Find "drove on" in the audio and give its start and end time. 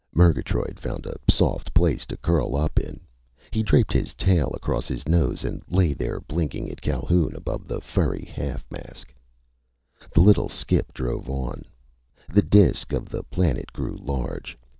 10.91-11.65